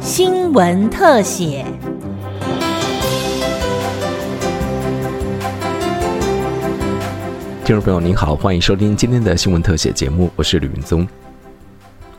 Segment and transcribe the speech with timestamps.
[0.00, 1.64] 新闻特写。
[7.64, 11.06] 听众朋友您好，欢迎收听今天的新闻特写节目，我是吕云宗。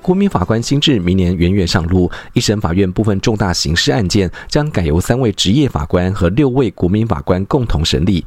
[0.01, 8.25] 国民法官新制明年元月上路，一审法院部分重大刑事案件将改由三位职业法官和六位国民法官共同审理。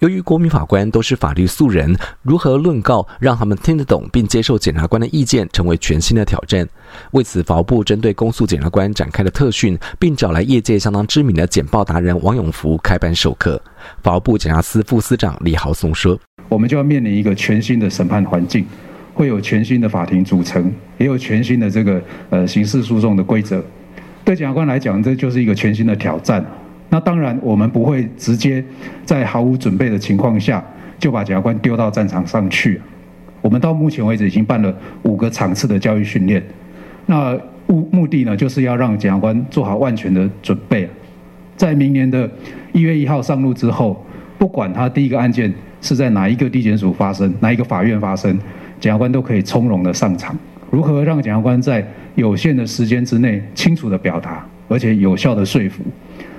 [0.00, 6.68] 由于国民法官都是法律素人，如何论告让他们听得懂并接受检察官的意见，成为全新的挑战。
[7.12, 13.60] 为此，法务部针对公诉检察官展开了特训，并找来业界相当知名的简报达人王永福开班授课。
[14.02, 16.18] 法务部检察司副司长李豪松说
[16.50, 18.66] ：“我们就要面临一个全新的审判环境。”
[19.14, 23.64] 会有全新的法庭组成，也有全新的这个呃刑事诉讼的规则。
[24.26, 26.44] 对检察官来讲，这就是一个全新的挑战。
[26.88, 28.64] 那当然，我们不会直接
[29.04, 30.64] 在毫无准备的情况下
[30.98, 32.80] 就把检察官丢到战场上去。
[33.42, 36.42] 我们到目前为止已经办了五个场次的教育训练。
[37.06, 40.88] 那目目的呢，就是要让检察官做好万全的准备，
[41.56, 42.28] 在明年的
[42.72, 44.04] 一月一号上路之后，
[44.38, 48.38] 不管他第一个案件是在哪一个地检署发生，哪一个法院发生。
[48.78, 50.36] 检察官都可以从容的上场。
[50.70, 55.82] 如何让检察官在有限的时间之内清楚的表达，而且有效的说服？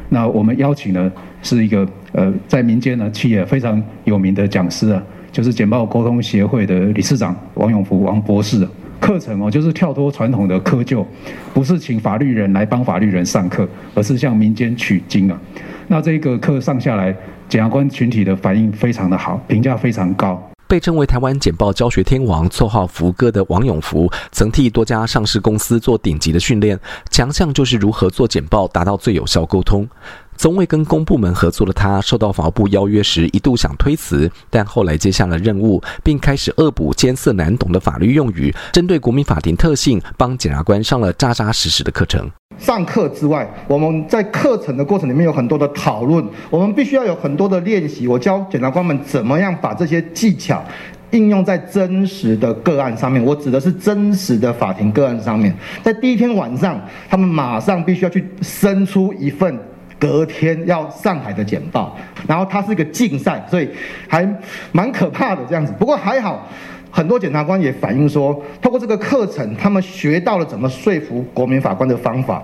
[0.10, 8.68] 那我们邀请的是一个呃，在民间呢企业非常有名的讲师啊，就是简报沟通协会的理事长王永福王博士。
[9.00, 11.06] 课程哦，就是跳脱传统的窠臼，
[11.54, 15.40] 不是请法律人来帮法律人上课，而是向民间取经啊。
[15.88, 17.16] 那这个课上下来，
[17.48, 20.42] 检察官群体的反应非常的好，评价非常高。
[20.68, 26.78] 被称为台湾简报教学天王、绰号“福哥”的王永福，曾替多家上市公司做顶级的训练，
[27.10, 29.88] 强项就是如何做简报，达到最有效沟通。
[30.38, 42.30] 从未跟公部门合作的他，受到法务部邀约时，一度想推辞，但后来接下了任务，并开始恶补艰涩难懂的法律用语，针对国民法庭特性，帮检察官上了扎扎实实的课程。
[42.60, 48.08] 上课之外，我们在课程的过程里面有很多的讨论，我们必须要有很多的练习。
[48.08, 50.64] 我教检察官们怎么样把这些技巧
[51.12, 53.24] 应用在真实的个案上面。
[53.24, 55.56] 我指的是真实的法庭个案上面。
[55.84, 59.58] 在第一天晚上，他们马上必须要去生出一份
[60.00, 61.98] 隔天要上海的简报，
[62.28, 63.70] 然后它是一个竞赛，所以
[64.08, 64.28] 还
[64.72, 65.74] 蛮可怕的这样子。
[65.80, 66.48] 不过还好。
[66.90, 72.42] 很多检察官也反映说，透过这个课程，他们学到了怎么说服国民法官的方法。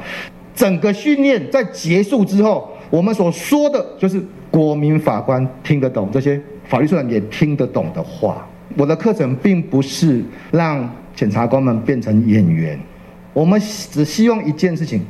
[0.53, 4.21] 整个训练在结束之后，我们所说的就是
[4.51, 8.45] 国民法官听得懂这些法律书也听得懂的话。
[8.77, 10.21] 我的课程并不是
[10.51, 12.77] 让检察官们变成演员，
[13.33, 15.01] 我们只希望一件事情：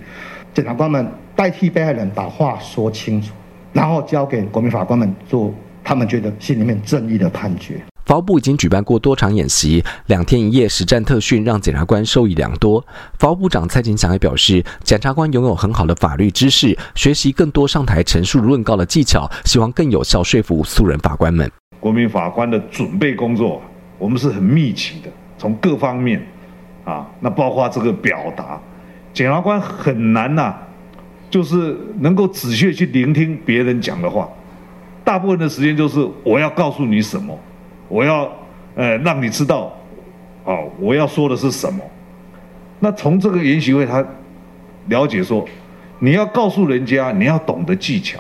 [0.53, 1.05] 检察官们
[1.35, 3.33] 代替被害人把话说清楚，
[3.71, 7.81] 然后交给国民法官们做他们觉得心里面正义的判决。
[8.05, 12.85] 法务部已经举办过多场演习，两天一夜实战特训，让检察官受益良多。
[13.17, 21.49] 法务部长蔡金祥也表示，检察官拥有很好的法律知识，学习更多上台陈述论告的技巧，希望更有效说服素人法官们。
[21.79, 23.61] 国民法官的准备工作，
[23.97, 26.21] 我们是很密集的，从各方面
[26.83, 28.59] 啊，那包括这个表达，
[29.13, 30.53] 检察官很难呐，
[31.33, 34.29] 就是能够仔细去聆听别人讲的话，
[35.03, 37.35] 大部分的时间就是我要告诉你什么。
[37.87, 38.31] 我要，
[38.75, 39.75] 呃，让你知道，
[40.43, 41.83] 哦，我要说的是什么。
[42.79, 44.05] 那从这个研习会，他
[44.89, 45.43] 了解说，
[45.97, 48.19] 你要告诉人家，你要懂得技巧，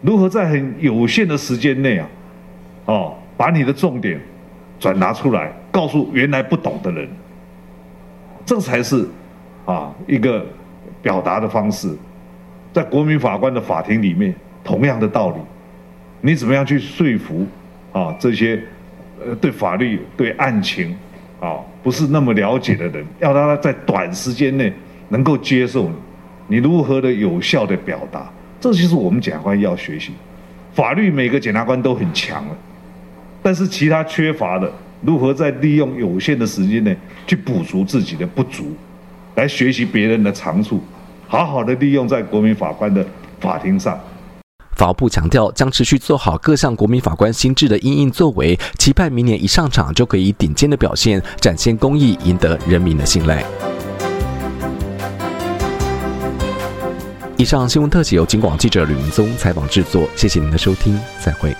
[0.00, 2.08] 如何在很有限的时间内啊，
[2.84, 4.20] 哦，把你的重点
[4.78, 7.08] 转拿出来，告诉原来不懂的人，
[8.46, 9.08] 这才是
[9.64, 10.46] 啊一个
[11.02, 11.88] 表达的方式。
[12.72, 15.36] 在国民法官的法庭里面，同样的道理，
[16.20, 17.46] 你怎么样去说服
[17.92, 18.62] 啊这些？
[19.26, 20.96] 呃，对法律、对案情，
[21.40, 24.72] 啊，不是那么了解的人，要让他在短时间内
[25.08, 25.94] 能够接受你，
[26.46, 28.30] 你如何的有效的表达，
[28.60, 30.12] 这就是我们检察官要学习。
[30.72, 32.56] 法律每个检察官都很强了，
[33.42, 36.96] 但是其他缺乏的，如何在利用有限的时间内
[37.26, 38.72] 去补足自己的不足，
[39.34, 40.80] 来学习别人的长处，
[41.28, 43.06] 好好的利用在国民法官的
[43.38, 44.00] 法庭上。
[44.74, 53.44] 法务部强调，将持续做好各项国民法官心智的因应作为，期盼明年一上场就可以以顶尖的表现展现公义，赢得人民的信赖。
[57.36, 61.54] 以上新闻特写由警广记者吕明宗采访制作，谢谢您的收听，再会。